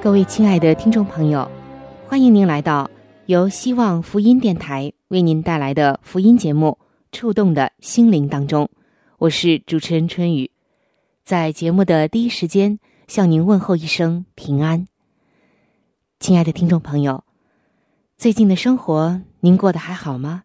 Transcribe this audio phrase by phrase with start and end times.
[0.00, 1.50] 各位亲爱的听众朋友，
[2.06, 2.88] 欢迎您来到
[3.26, 6.78] 由希望福音电台为您带来的福音节目。
[7.10, 8.70] 触动的心灵当中，
[9.18, 10.52] 我是主持人春雨，
[11.24, 14.86] 在节目的第一时间向您问候一声平安。
[16.20, 17.24] 亲爱的听众朋友，
[18.16, 20.44] 最近的生活您过得还好吗？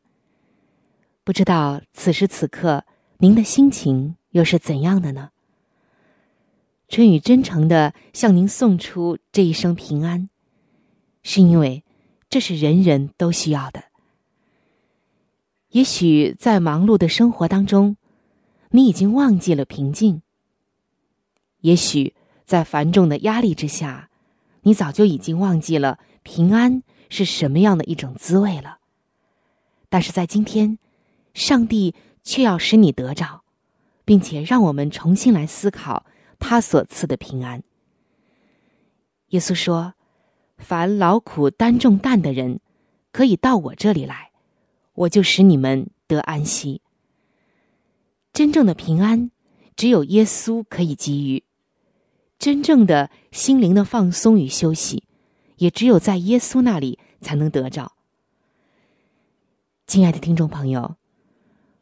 [1.24, 2.86] 不知道此时此刻
[3.20, 5.30] 您的心情又是怎样的呢？
[6.94, 10.30] 春雨真诚的向您送出这一声平安，
[11.24, 11.84] 是因为
[12.30, 13.86] 这是人人都需要的。
[15.70, 17.98] 也许在忙碌的生活当中，
[18.70, 20.22] 你已经忘记了平静。
[21.62, 22.14] 也许
[22.46, 24.12] 在繁重的压力之下，
[24.62, 28.78] 你早就已经忘记了平安是什么样的一种滋味了。
[29.90, 30.78] 但是在今天，
[31.34, 33.42] 上帝却要使你得着，
[34.06, 36.06] 并且让我们重新来思考
[36.44, 37.64] 他所赐的平安。
[39.30, 39.94] 耶稣说
[40.60, 42.59] ：“凡劳苦担重担的人，
[43.14, 44.31] 可以到我这里来。”
[44.96, 46.82] 我就使你们得安息。
[48.32, 49.32] 真正的平安，
[49.76, 51.42] 只有耶稣可以给予；
[52.38, 55.06] 真正的心灵的放松与休息，
[55.58, 57.94] 也只有在耶稣那里才能得着。
[59.88, 60.96] 亲爱的听众朋友，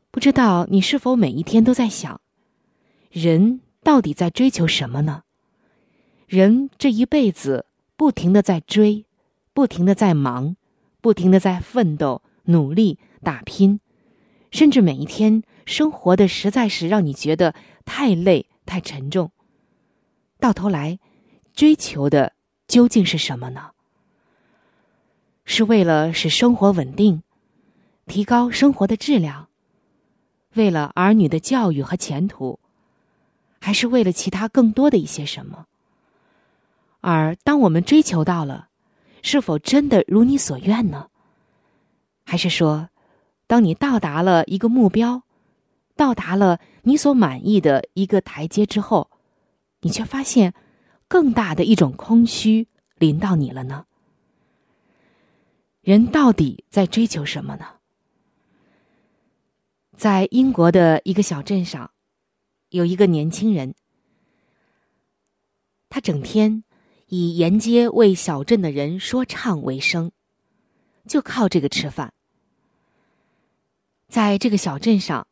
[0.10, 2.22] 不知道你是否每一天都在想，
[3.10, 5.24] 人到底在追求什么呢？
[6.28, 7.66] 人这一辈子
[7.96, 9.06] 不停的在追，
[9.54, 10.56] 不停的在忙，
[11.02, 12.22] 不停的在奋斗。
[12.46, 13.80] 努力打拼，
[14.50, 17.54] 甚至每一天生活的实在是让你觉得
[17.86, 19.32] 太累、太沉重。
[20.40, 20.98] 到头来，
[21.54, 22.34] 追求的
[22.68, 23.72] 究竟是什么呢？
[25.46, 27.22] 是为了使生活稳定，
[28.08, 29.48] 提高生活的质量，
[30.56, 32.60] 为了儿女的教育和前途，
[33.62, 35.68] 还是为了其他更多的一些什么？
[37.00, 38.70] 而当我们追求到了，
[39.22, 41.10] 是否真的如你所愿呢？
[42.26, 42.90] 还是说，
[43.46, 45.24] 当你到达了一个目标，
[45.96, 49.12] 到达了你所满意的一个台阶之后，
[49.82, 50.54] 你却发现
[51.08, 52.68] 更大的一种空虚
[52.98, 53.86] 临到你了呢？
[55.82, 57.66] 人到底在追求什么呢？
[59.98, 61.92] 在英国的一个小镇上，
[62.72, 63.76] 有一个年轻人，
[65.90, 66.64] 他整天
[67.08, 70.12] 以沿街为小镇的人说唱为生。
[71.08, 72.14] 就靠这个吃饭。
[74.08, 75.28] 在这个小镇上，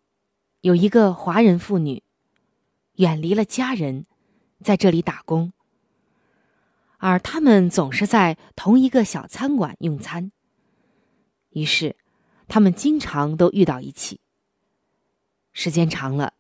[0.61, 2.03] 有一个华人妇女，
[2.95, 4.06] 远离了家人，
[4.61, 5.53] 在这里打工。
[6.97, 10.31] 而他们总是在同一个小餐馆用餐。
[11.51, 11.95] 于是，
[12.50, 14.19] 他们经常都遇到一起。
[15.53, 16.33] 时间长了，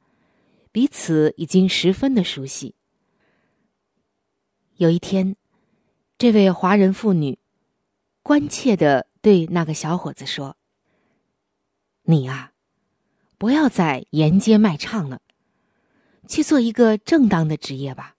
[0.71, 2.75] 彼此已经十分的熟悉。
[4.75, 5.35] 有一天，
[6.17, 7.39] 这位华人妇女
[8.23, 9.07] 关切的。
[9.21, 10.55] 对那个小伙子说
[12.07, 12.53] ：“你呀，
[13.37, 15.19] 不要再沿街卖唱了，
[16.25, 18.15] 去做一个正当的职业吧。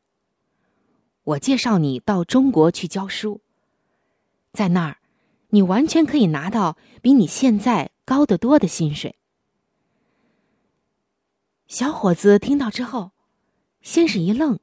[1.22, 3.40] 我介绍你到中国去教书，
[4.52, 4.98] 在那儿，
[5.48, 9.16] 你完全可以拿到比你现在高得多的薪水。”
[11.70, 13.12] 小伙子听到之后，
[13.80, 14.58] 先是一愣，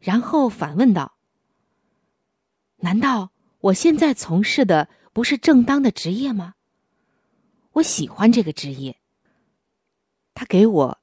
[0.00, 1.14] 然后反问道
[2.82, 3.30] ：“难道
[3.60, 6.54] 我现在从事的？”不是正当的职业吗？
[7.74, 8.98] 我喜欢这个职业。
[10.34, 10.98] 他给我，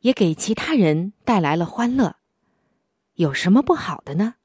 [0.00, 2.16] 也给其他人带来了欢乐，
[3.16, 4.36] 有什么不好的呢？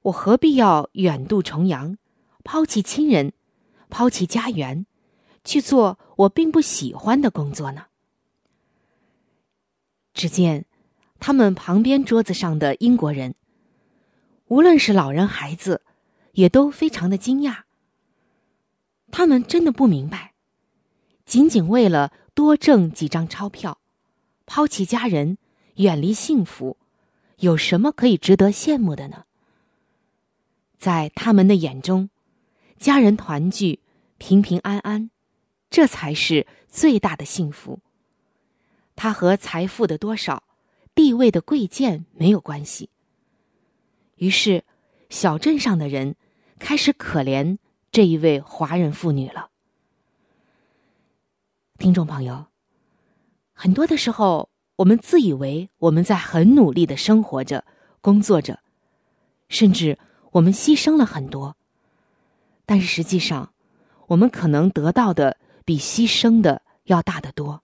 [0.00, 1.98] 我何必要远渡重洋，
[2.42, 3.34] 抛弃亲人，
[3.90, 4.86] 抛弃家园，
[5.44, 7.88] 去做我并不喜欢的工作呢？
[10.14, 10.64] 只见
[11.20, 13.34] 他们旁边桌子上的英国人，
[14.46, 15.82] 无论是老人孩子，
[16.32, 17.62] 也都非常的惊讶。
[19.10, 20.32] 他们真的不明白，
[21.26, 23.78] 仅仅为了多挣几张钞票，
[24.46, 25.38] 抛弃家人，
[25.76, 26.76] 远离幸福，
[27.38, 29.24] 有什么可以值得羡慕的呢？
[30.78, 32.10] 在他们的眼中，
[32.78, 33.80] 家人团聚、
[34.18, 35.10] 平平安安，
[35.70, 37.80] 这才是最大的幸福。
[38.96, 40.42] 他和财富的多少、
[40.94, 42.90] 地位的贵贱没有关系。
[44.16, 44.64] 于是，
[45.10, 46.14] 小镇上的人
[46.58, 47.58] 开始可怜
[47.90, 49.50] 这一位华人妇女了。
[51.78, 52.46] 听众朋友，
[53.52, 57.64] 很多的时候，我们自以为我们在很努力的生活着、
[58.00, 58.60] 工作着，
[59.48, 59.98] 甚至
[60.30, 61.56] 我们牺牲了很多，
[62.64, 63.52] 但是实际上，
[64.06, 67.63] 我们可能得到的比牺牲的要大得多。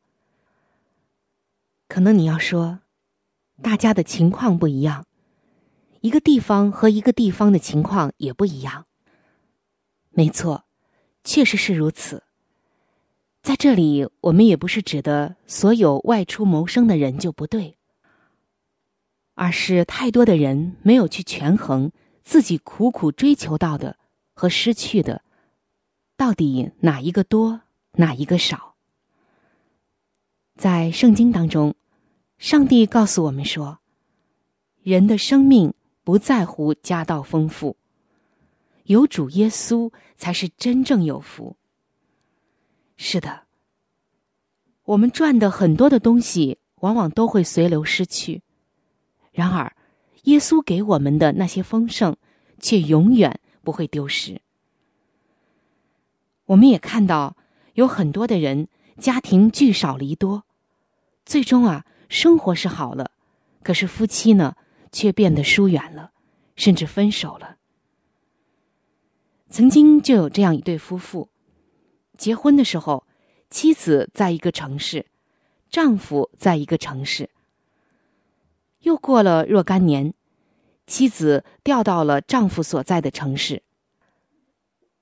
[1.91, 2.79] 可能你要说，
[3.61, 5.07] 大家的情况不一样，
[6.03, 8.87] 一个地方和一个地方的情况也不一样。
[10.11, 10.67] 没错，
[11.25, 12.23] 确实是如此。
[13.43, 17.77] 在这里，我们也不是指的所有外出谋生的人就不对，
[19.35, 21.91] 而是太多的人没有去权衡
[22.23, 23.99] 自己苦苦追求到的
[24.33, 25.23] 和失去的，
[26.17, 27.63] 到底哪一个多，
[27.95, 28.77] 哪一个少。
[30.57, 31.75] 在圣经当中。
[32.41, 33.81] 上帝告诉我们说
[34.83, 37.77] ：“人的生命不在乎家道丰富，
[38.85, 41.59] 有主耶稣才是真正有福。”
[42.97, 43.43] 是的，
[44.85, 48.41] 我们赚的很多的东西，往往都会随流失去；
[49.33, 49.77] 然而，
[50.23, 52.17] 耶稣给我们的那些丰盛，
[52.59, 54.41] 却永远不会丢失。
[56.47, 57.37] 我们也看到
[57.75, 58.67] 有很多的人
[58.99, 60.45] 家庭聚少离多，
[61.27, 61.85] 最终啊。
[62.11, 63.13] 生活是好了，
[63.63, 64.57] 可是夫妻呢，
[64.91, 66.11] 却变得疏远了，
[66.57, 67.57] 甚至分手了。
[69.49, 71.29] 曾经就有这样一对夫妇，
[72.19, 73.07] 结婚的时候，
[73.49, 75.07] 妻子在一个城市，
[75.71, 77.31] 丈夫在一个城市。
[78.81, 80.13] 又过了若干年，
[80.89, 83.63] 妻子调到了丈夫所在的城市。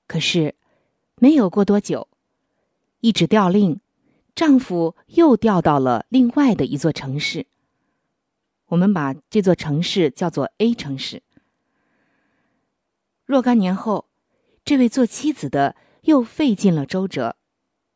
[0.05, 0.53] 可是，
[1.15, 2.07] 没有过多久，
[2.99, 3.81] 一纸调令。
[4.35, 7.47] 丈夫又调到了另外的一座城市。
[8.67, 11.23] 我们把这座城市叫做 A 城市。
[13.25, 14.07] 若干年后，
[14.63, 17.35] 这位做妻子的又费尽了周折，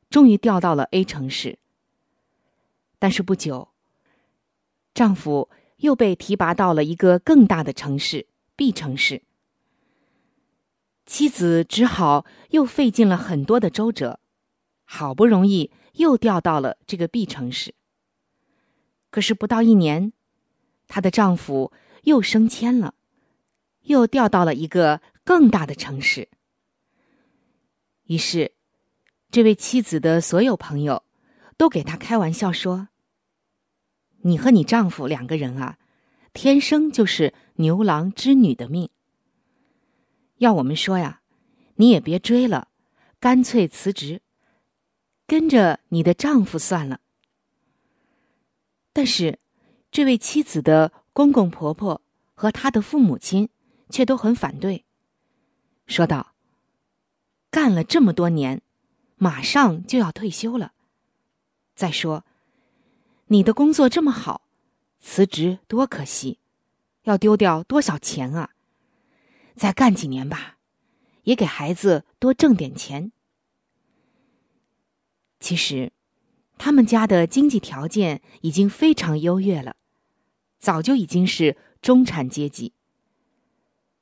[0.10, 1.60] 终于调到了 A 城市。
[3.00, 3.70] 但是不久，
[4.94, 9.24] 丈夫又被提拔到了一个更大的城市 B 城市。
[11.06, 14.20] 妻子只好又费尽了很多的周折，
[14.86, 15.72] 好不容易。
[15.94, 17.74] 又调到了这个 B 城市。
[19.10, 20.14] 可是不到一年，
[20.88, 21.72] 她的丈夫
[22.04, 22.96] 又升迁了，
[23.84, 26.30] 又调到了一个更大的城市。
[28.06, 28.54] 于是，
[29.32, 31.04] 这位妻子的所有朋友
[31.58, 32.90] 都给她开玩笑说
[34.24, 35.78] ：“你和你丈夫两个人啊，
[36.34, 38.90] 天生就是牛郎织女的命。
[40.38, 41.22] 要我们说呀，
[41.76, 42.70] 你也别追了，
[43.20, 44.22] 干脆辞职。”
[45.34, 47.00] 跟着你的丈夫算了，
[48.94, 49.40] 但是
[49.90, 52.04] 这位妻子的公公婆婆
[52.36, 53.50] 和他的父母亲
[53.90, 54.86] 却都很反对，
[55.88, 56.36] 说道
[57.50, 58.62] ：“干了这么多年，
[59.16, 60.74] 马上就要退休了。
[61.74, 62.24] 再说，
[63.26, 64.44] 你的工作这么好，
[65.00, 66.38] 辞职多可惜，
[67.06, 68.52] 要丢掉多少钱啊！
[69.56, 70.60] 再干几年吧，
[71.24, 73.12] 也给孩子多挣点钱。”
[75.44, 75.92] 其实，
[76.58, 79.76] 他们家的经济条件已经非常优越了，
[80.58, 82.72] 早就已经是中产阶级。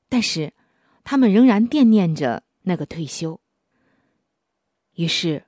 [0.07, 0.53] 但是，
[1.03, 3.41] 他们仍然惦念着那个退休。
[4.93, 5.45] 于是，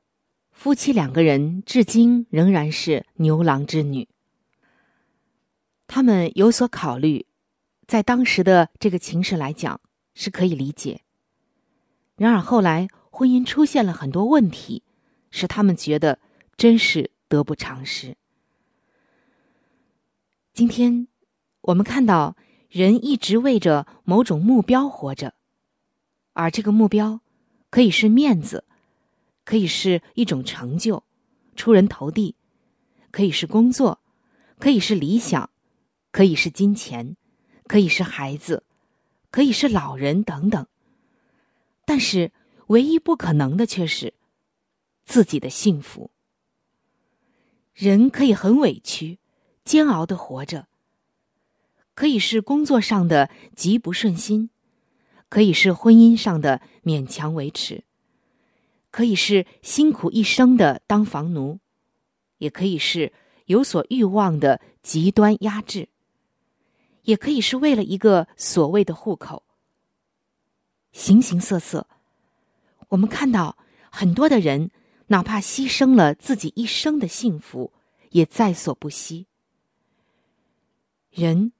[0.51, 4.09] 夫妻两个人至今仍然是牛郎织女。
[5.85, 7.27] 他们有所考虑，
[7.85, 9.79] 在当时的这个情势来讲
[10.15, 11.01] 是可以理解。
[12.15, 14.81] 然而后来，婚姻出现了很多问题。
[15.33, 16.19] 使他们觉得
[16.55, 18.15] 真是得不偿失。
[20.53, 21.07] 今天，
[21.61, 22.37] 我们看到
[22.69, 25.33] 人一直为着某种目标活着，
[26.33, 27.19] 而这个目标
[27.71, 28.63] 可以是面子，
[29.43, 31.03] 可以是一种成就，
[31.55, 32.35] 出人头地，
[33.09, 33.99] 可以是工作，
[34.59, 35.49] 可以是理想，
[36.11, 37.17] 可以是金钱，
[37.65, 38.63] 可以是孩子，
[39.31, 40.67] 可以是老人等等。
[41.85, 42.31] 但是，
[42.67, 44.13] 唯一不可能的却是。
[45.05, 46.11] 自己的幸福，
[47.73, 49.19] 人可以很委屈、
[49.63, 50.67] 煎熬的活着，
[51.93, 54.49] 可以是工作上的极不顺心，
[55.29, 57.83] 可以是婚姻上的勉强维持，
[58.91, 61.59] 可以是辛苦一生的当房奴，
[62.37, 63.11] 也可以是
[63.45, 65.89] 有所欲望的极端压制，
[67.03, 69.43] 也可以是为了一个所谓的户口。
[70.91, 71.87] 形形色色，
[72.89, 73.57] 我们看到
[73.91, 74.69] 很多的人，
[75.13, 77.71] 哪怕牺牲了自己一生的幸福，
[78.09, 79.27] 也在所不惜。
[81.11, 81.53] 人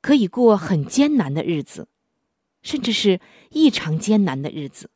[0.00, 1.86] 可以过很艰难的日子，
[2.62, 3.20] 甚至是
[3.50, 4.88] 异常艰难的日子，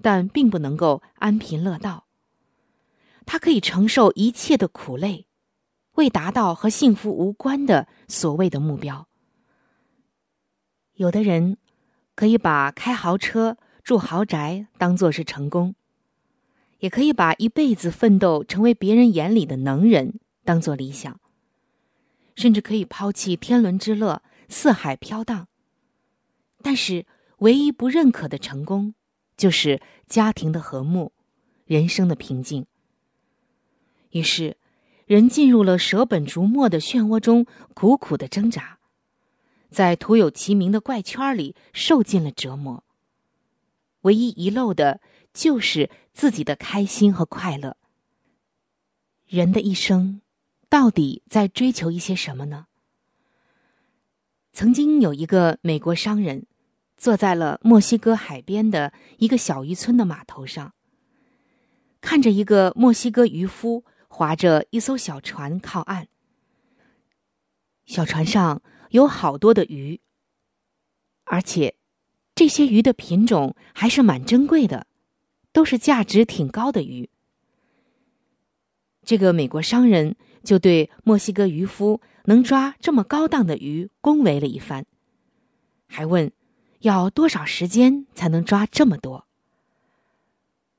[0.00, 2.06] 但并不能够安贫乐道。
[3.24, 5.26] 他可以承受一切的苦累，
[5.94, 9.08] 为达到和幸福无关的所谓的目标。
[10.94, 11.58] 有的人
[12.14, 15.74] 可以把开豪车、住豪宅当做是成功，
[16.86, 21.18] 也可以把一辈子奋斗成为别人眼里的能人当做理想。
[22.36, 25.48] 甚至可以抛弃天伦之乐，四海飘荡。
[26.62, 27.04] 但是，
[27.38, 28.94] 唯一不认可的成功，
[29.36, 31.10] 就是家庭的和睦，
[31.64, 32.66] 人生的平静。
[34.10, 34.56] 于是，
[35.06, 38.78] 人进入了舍本逐末的漩涡中，苦苦的挣扎，
[39.70, 42.84] 在徒有其名的怪圈里受尽了折磨。
[44.02, 45.00] 唯一遗漏的，
[45.36, 47.76] 就是自己的开心和快乐。
[49.26, 50.22] 人的一生。
[50.68, 52.66] 到底在追求一些什么呢？
[54.52, 56.44] 曾经有一个美国商人，
[56.96, 60.74] 坐在了墨西哥海边的一个小渔村的码头上，
[62.00, 66.08] 看着一个墨西哥渔夫划着一艘小船靠岸。
[67.84, 70.00] 小船上有好多的鱼，
[71.24, 71.76] 而且
[72.34, 74.88] 这些鱼的品种还是蛮珍贵的，
[75.56, 77.08] 都是价值挺高的鱼。
[79.02, 80.16] 这个美国商人。
[80.46, 84.84] 就对墨西哥渔夫能抓这么高档的鱼恭维了一番，
[85.88, 86.30] 还问
[86.82, 89.26] 要多少时间才能抓这么多。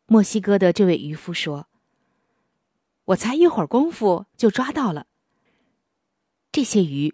[0.06, 1.68] 墨西哥的这位渔夫说
[3.12, 5.06] ：“我才一会儿功夫就抓到了，
[6.54, 7.14] 这些鱼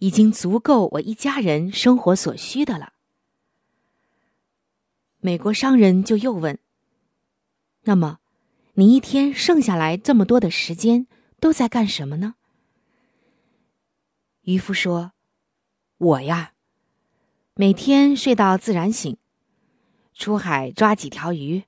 [0.00, 2.94] 已经足够我一家人生活所需的了。”
[5.22, 6.58] 美国商人就又问
[7.84, 8.18] ：“那么，
[8.74, 11.06] 你一天剩下来这么多的时间？”
[11.40, 12.36] 都在干什么呢？
[14.42, 15.10] 渔夫说
[15.98, 16.52] ：“我呀，
[17.54, 19.16] 每天睡到自然醒，
[20.14, 21.64] 出海抓几条鱼，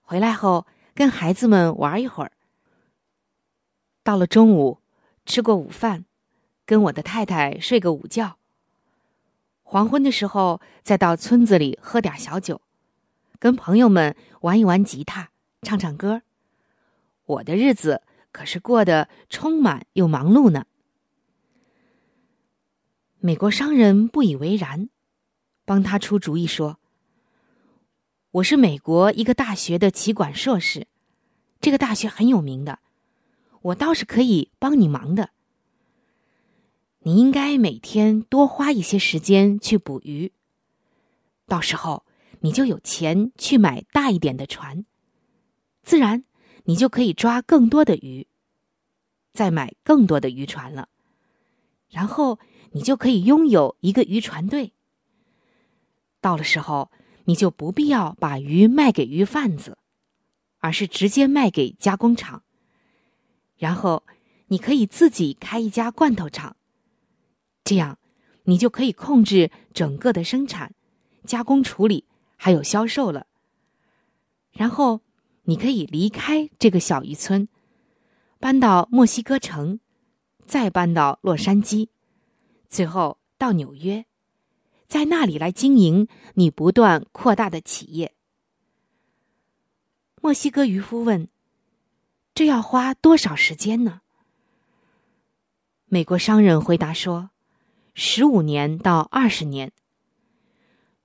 [0.00, 2.32] 回来后跟孩子们玩一会儿。
[4.02, 4.80] 到了中午，
[5.24, 6.04] 吃过午饭，
[6.66, 8.36] 跟我的太太睡个午觉。
[9.62, 12.60] 黄昏的时候，再到村子里喝点小酒，
[13.42, 15.30] 跟朋友们玩一玩吉他，
[15.62, 16.22] 唱唱歌。
[17.24, 20.64] 我的日子。”可是过得充满又忙碌呢。
[23.18, 24.88] 美国商人不以为然，
[25.66, 26.78] 帮他出主意说
[28.32, 30.86] ：“我是美国一个大学的企管硕士，
[31.60, 32.78] 这个大学很有名的，
[33.60, 35.28] 我倒是可以帮你忙的。
[37.00, 40.32] 你应该每天多花一些时间去捕鱼，
[41.46, 42.06] 到时候
[42.42, 44.84] 你就有钱去买大一点的船，
[45.82, 46.22] 自然。”
[46.64, 48.28] 你就可以抓更多的鱼，
[49.32, 50.88] 再买更多的渔船了，
[51.88, 52.38] 然后
[52.70, 54.72] 你就可以拥有一个渔船队。
[56.20, 56.92] 到了时候，
[57.24, 59.76] 你就不必要把鱼卖给鱼贩子，
[60.58, 62.44] 而是直接卖给加工厂。
[63.56, 64.04] 然后，
[64.46, 66.54] 你可以自己开一家罐头厂，
[67.64, 67.98] 这样
[68.44, 70.72] 你就可以控制整个的生产、
[71.24, 72.04] 加工处理
[72.42, 73.28] 还有销售了。
[74.50, 75.00] 然后。
[75.44, 77.48] 你可以离开这个小渔村，
[78.38, 79.80] 搬到墨西哥城，
[80.46, 81.88] 再搬到洛杉矶，
[82.68, 84.06] 最后到纽约，
[84.86, 88.14] 在那里来经营你不断扩大的企业。
[90.20, 91.28] 墨西哥渔夫问
[92.32, 94.02] ：“这要花多少时间呢？”
[95.90, 97.30] 美国商人回答说
[97.94, 99.72] ：“十五年到二十年。”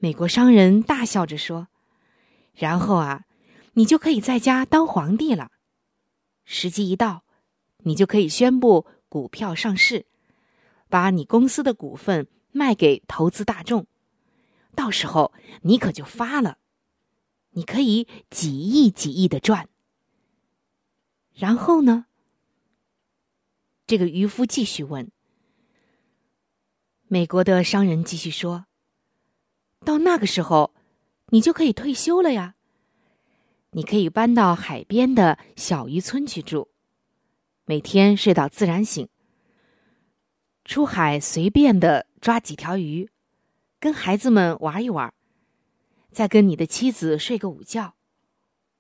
[0.01, 1.69] 美国商人大笑着说
[2.55, 3.25] ：“然后啊，
[3.73, 5.51] 你就可以在家当皇帝了。
[6.45, 7.25] 时机一到，
[7.79, 10.07] 你就可以宣布股票上市，
[10.89, 13.87] 把你公司的股份卖给投资大众。
[14.75, 15.33] 到时候
[15.63, 16.59] 你可就发了，
[17.51, 19.69] 你可以几亿几亿的赚。
[21.35, 22.07] 然后呢？”
[23.89, 25.11] 这个渔夫继续问。
[27.11, 28.67] 美国的商人继续说。
[29.83, 30.75] 到那个时候，
[31.29, 32.55] 你就可以退休了呀。
[33.71, 36.69] 你可以搬到海边的小渔村去住，
[37.65, 39.09] 每天睡到自然醒，
[40.65, 43.11] 出海随便的抓几条鱼，
[43.81, 45.13] 跟孩子们玩一玩，
[46.13, 47.95] 再跟你的妻子睡个午觉，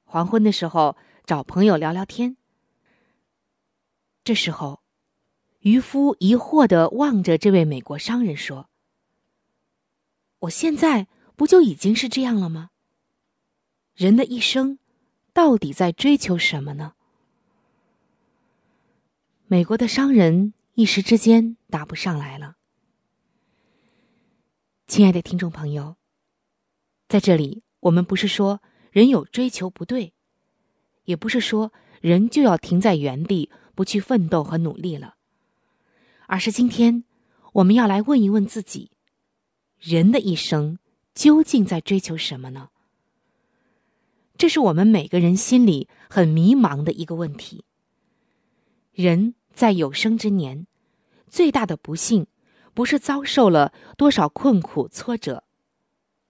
[0.04, 2.37] 黄昏的时候找朋友聊聊天。
[4.25, 4.82] 这时候，
[5.61, 8.69] 渔夫疑惑的望着这位美国商人说
[10.41, 12.71] ：“我现在不就已经是这样了吗？
[13.95, 14.79] 人的一生，
[15.33, 16.95] 到底在追求什么呢？”
[19.50, 22.57] 美国的商人一时之间答不上来了。
[24.87, 25.97] 亲爱的听众朋友，
[27.09, 30.15] 在这里，我们不是说人有追求不对，
[31.05, 35.17] 也不是说人就要停在原地不去奋斗和努力了，
[36.28, 37.02] 而是今天
[37.54, 38.92] 我们要来问一问自己：
[39.80, 40.78] 人的一生
[41.12, 42.68] 究竟在追求什么呢？
[44.37, 47.64] 这是我们每个人心里很迷茫的一个问题。
[48.92, 49.35] 人。
[49.54, 50.68] 在有生之年，
[51.26, 52.28] 最大的不幸，
[52.75, 55.42] 不是遭受了多少困苦挫折，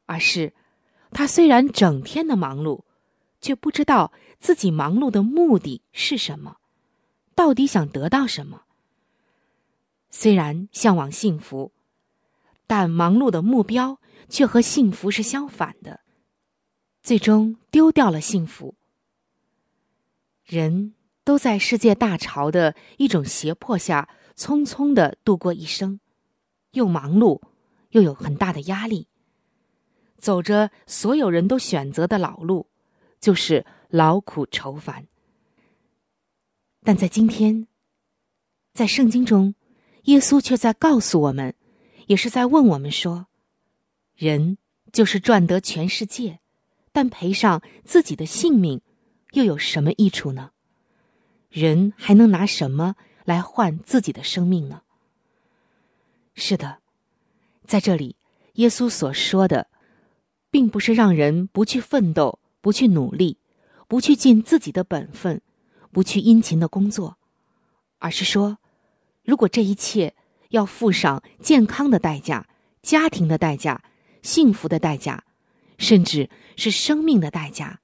[0.06, 0.54] 而是
[1.10, 2.84] 他虽然整天的忙碌，
[3.42, 6.56] 却不知道自己忙碌的目的是什么，
[7.34, 8.62] 到底想得到什么。
[10.10, 11.72] 虽然向往幸福，
[12.66, 16.00] 但忙碌的目标却和幸福是相反的，
[17.02, 18.74] 最终丢掉了幸福。
[20.44, 20.94] 人。
[21.24, 26.00] 都在世界大潮的一种胁迫下，匆匆的度过一生，
[26.70, 27.42] 又忙碌，
[27.90, 29.08] 又有很大的压力，
[30.16, 32.70] 走着所有人都选择的老路，
[33.20, 35.06] 就是劳苦愁烦。
[36.82, 37.68] 但在今天，
[38.72, 39.54] 在圣经中，
[40.08, 41.54] 耶稣却在告诉我们，
[42.06, 43.26] 也是在问我们说：
[44.16, 44.56] 人
[44.90, 46.40] 就是赚得全世界，
[46.92, 48.80] 但赔上自己的性命，
[49.32, 50.52] 又有什么益处呢？
[51.50, 52.96] 人还能拿什么
[53.26, 54.80] 来换自己的生命呢？
[56.33, 56.78] 是的，
[57.66, 58.16] 在这里，
[58.54, 59.68] 耶稣所说的，
[60.50, 63.37] 并不是让人不去奋斗、不去努力、
[63.87, 65.42] 不去尽自己的本分、
[65.92, 67.18] 不去殷勤的工作，
[67.98, 68.56] 而是说，
[69.28, 70.14] 如果这一切
[70.48, 72.46] 要付上健康的代价、
[72.80, 73.84] 家庭的代价、
[74.22, 75.22] 幸福的代价，
[75.76, 77.78] 甚至是生命的代价，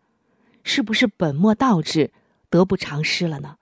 [0.62, 2.10] 是不是本末倒置？
[2.48, 3.58] 得不偿失了呢？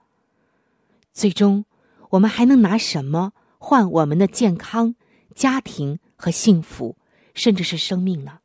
[1.11, 1.65] 最终，
[2.11, 4.95] 我们还能拿什么换我们的健康、
[5.35, 6.95] 家庭和幸福，
[7.33, 8.39] 甚至是生命呢？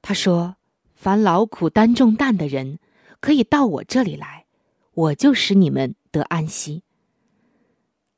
[0.00, 0.56] 他说
[0.96, 2.78] ：“凡劳苦担重担的人，
[3.20, 4.46] 可以到我这里来，
[4.94, 6.83] 我就使你们得安息。”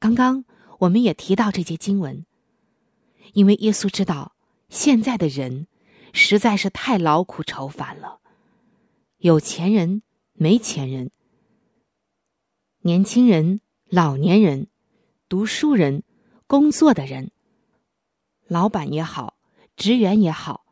[0.07, 0.45] 刚刚
[0.79, 2.25] 我们也提到这节经文，
[3.33, 4.37] 因为耶稣知道
[4.69, 5.67] 现在的人
[6.13, 8.21] 实在是太劳苦愁烦了，
[9.19, 10.03] 有钱人。
[10.39, 11.11] 没钱人、
[12.83, 14.69] 年轻人、老年人、
[15.31, 16.05] 读书人、
[16.47, 17.33] 工作的人、
[18.47, 19.39] 老板也好、
[19.77, 20.67] 职员也好、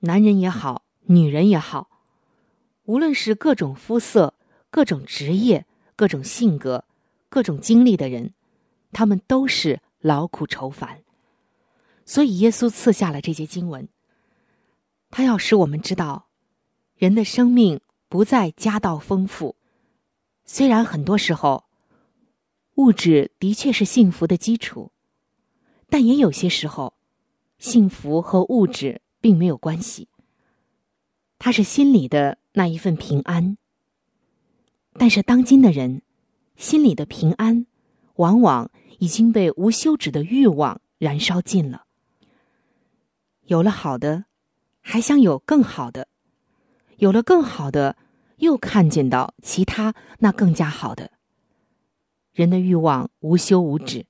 [0.00, 1.88] 男人也好、女人也好，
[2.82, 4.34] 无论是各种肤色、
[4.70, 6.84] 各种职业、各种性格、
[7.34, 8.32] 各种经历的人，
[8.92, 11.02] 他们都是劳苦愁烦。
[12.04, 13.88] 所以，耶稣赐下了这些经文，
[15.10, 16.28] 他要使我们知道，
[16.94, 17.80] 人的生命。
[18.08, 19.56] 不再家道丰富，
[20.44, 21.64] 虽然很多时候
[22.76, 24.92] 物质的确是幸福的基础，
[25.88, 26.94] 但也有些时候，
[27.58, 30.06] 幸福和物质并没有关系。
[31.40, 33.58] 它是心里的那一份平安。
[34.92, 36.02] 但是当今的人，
[36.56, 37.66] 心里的平安，
[38.16, 41.84] 往往已经被无休止的欲望燃烧尽了。
[43.46, 44.24] 有了好的，
[44.80, 46.08] 还想有更好的，
[46.96, 47.96] 有了更好的。
[48.38, 51.12] 又看见到其他那更加好的
[52.32, 54.06] 人的欲望无休无止。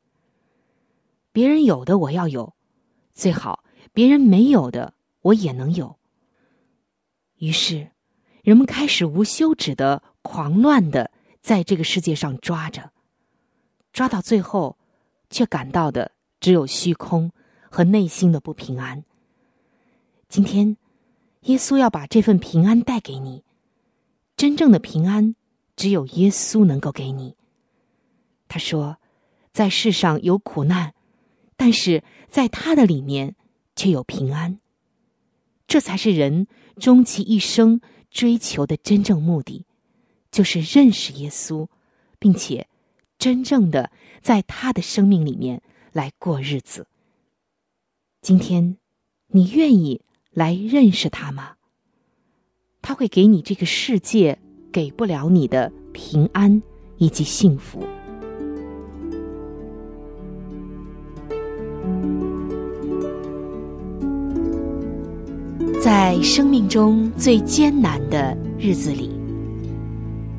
[1.31, 2.55] 别人有的我要有，
[3.13, 5.99] 最好别人没有的我也能有。
[7.37, 7.91] 于是，
[8.43, 11.11] 人们开始无休止的狂乱的
[11.45, 12.91] 在这个世界上抓着，
[13.93, 14.79] 抓到最后，
[15.29, 17.31] 却感到的只有虚空
[17.71, 19.05] 和内心的不平安。
[20.27, 20.79] 今天，
[21.43, 23.45] 耶稣要把这份平安带给你。
[24.39, 25.37] 真正的平安，
[25.77, 27.37] 只有耶稣能够给你。
[28.49, 28.97] 他说
[29.53, 30.95] ：“在世上有苦难，
[31.59, 33.37] 但是在他的里面
[33.77, 34.59] 却有平安。
[35.67, 36.47] 这才是人
[36.79, 39.67] 终其一生追求的真正目的，
[40.35, 41.69] 就是认识耶稣，
[42.19, 42.67] 并且
[43.19, 46.89] 真正的在他的生命里面来过日子。
[48.21, 48.77] 今天，
[49.29, 51.55] 你愿意来认识他吗？”
[52.83, 54.37] 他会给你这个世界
[54.73, 56.61] 给不了你的平安、
[56.97, 57.85] 以及幸福。
[65.81, 69.14] 在生命中最艰难的日子里，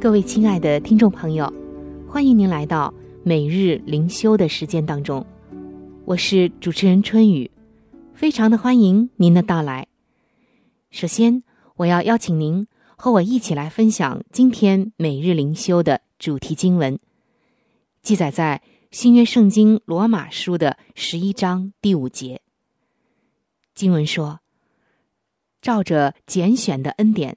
[0.00, 1.52] 各位亲爱的听众朋友，
[2.08, 5.26] 欢迎您来到每日灵修的时间当中，
[6.04, 7.50] 我是主持人春雨。
[8.14, 9.88] 非常的欢迎您的到来。
[10.92, 11.42] 首先，
[11.74, 16.96] 我要邀请您和我一起来分享今天每日灵修的主题经文，
[18.00, 22.40] 记载在新约圣经罗马书的十一章第五节。
[23.74, 24.38] 经文说
[25.60, 27.36] ：“照着拣选的恩典，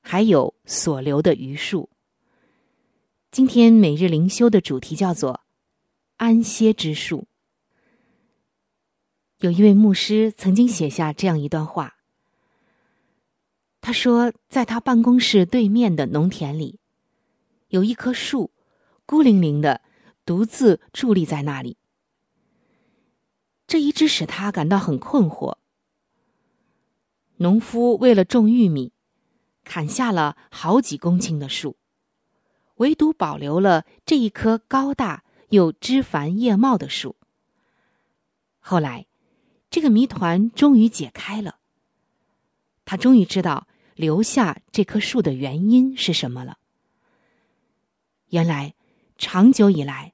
[0.00, 1.88] 还有所留的余数。”
[3.32, 5.42] 今天每日灵修的主题叫做
[6.18, 7.28] “安歇之树”。
[9.38, 11.94] 有一位牧师曾经写下这样一段话。
[13.80, 16.80] 他说，在他办公室对面的农田里，
[17.68, 18.50] 有一棵树，
[19.06, 19.80] 孤零零的
[20.26, 21.76] 独自伫立在那里。
[23.68, 25.56] 这一直使他感到很困惑。
[27.36, 28.92] 农夫为了种玉米，
[29.62, 31.76] 砍下了好几公顷的树，
[32.80, 37.16] 唯独保留了这一棵高大又枝繁叶茂的树。
[38.58, 39.06] 后来。
[39.72, 41.58] 这个谜团终于解开了。
[42.84, 46.58] 他终于知道留下这棵树的原因是什么了。
[48.30, 48.74] 原来，
[49.16, 50.12] 长久以来，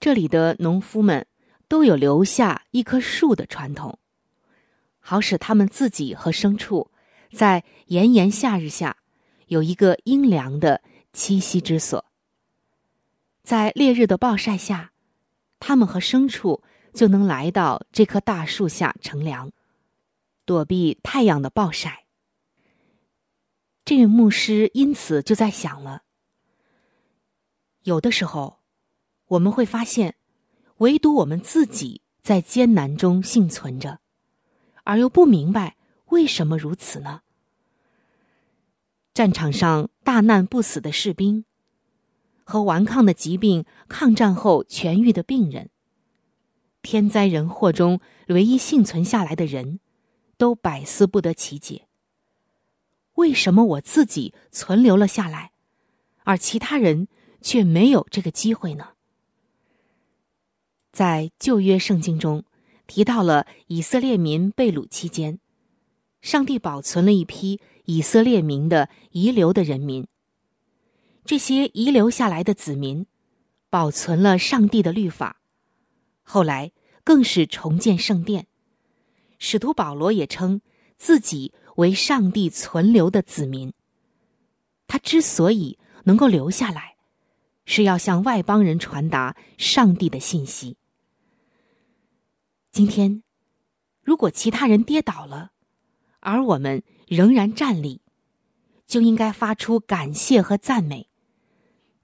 [0.00, 1.26] 这里的农夫们
[1.68, 3.98] 都有留下一棵树的传统，
[4.98, 6.90] 好使他们自己和牲畜
[7.32, 8.96] 在炎炎夏日下
[9.48, 10.80] 有一个阴凉的
[11.18, 12.04] 栖息之所。
[13.42, 14.92] 在烈日的暴晒下，
[15.58, 16.62] 他们和牲畜。
[16.94, 19.52] 就能来到这棵大树下乘凉，
[20.44, 22.06] 躲避太阳的暴晒。
[23.84, 26.02] 这位牧师因此就在想了：
[27.82, 28.60] 有的时候，
[29.26, 30.16] 我们会发现，
[30.78, 34.00] 唯独我们自己在艰难中幸存着，
[34.82, 35.76] 而又不明白
[36.06, 37.20] 为什么如此呢？
[39.18, 41.44] 战场上大难不死的士兵，
[42.44, 45.70] 和顽抗的疾病抗战后痊愈的病人。
[46.82, 49.80] 天灾人祸中唯一幸存下来的人，
[50.36, 51.88] 都百思不得其解。
[53.14, 55.50] 为什么我自己存留了下来，
[56.22, 57.08] 而其他人
[57.40, 58.90] 却没有这个机会呢？
[60.92, 62.44] 在旧约圣经中
[62.86, 65.40] 提到了以色列民被掳期间，
[66.22, 70.06] 上帝保存了一批以色列民的遗留的人民。
[71.24, 73.06] 这些遗留下来的子民，
[73.70, 75.40] 保存了上帝的律法。
[76.22, 76.72] 后来
[77.02, 78.46] 更是重建圣殿，
[79.38, 80.60] 使徒保罗也称
[80.98, 83.72] 自己为上帝存留的子民。
[84.86, 86.96] 他之所以能够留下来，
[87.64, 90.76] 是要向外邦人传达上帝的信息。
[92.70, 93.22] 今天，
[94.02, 95.52] 如果其他人跌倒了，
[96.20, 98.00] 而我们仍然站立，
[98.86, 101.08] 就应该发出感谢和赞美，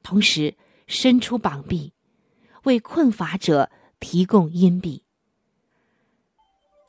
[0.03, 1.93] 同时伸出膀臂，
[2.64, 3.71] 为困乏者。
[4.01, 5.03] 提供荫庇。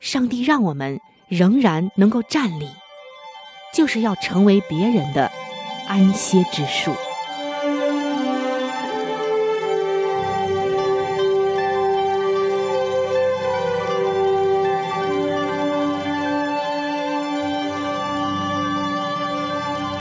[0.00, 2.68] 上帝让我们仍然能够站立，
[3.72, 5.32] 就是要成为别人的
[5.88, 6.92] 安歇之树。